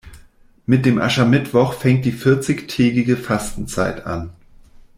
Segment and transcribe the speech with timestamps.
[0.65, 4.31] Mit dem Aschermittwoch fängt die vierzigtägige Fastenzeit an.